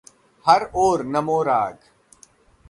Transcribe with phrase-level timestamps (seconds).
[0.45, 1.77] हर ओर नमोराग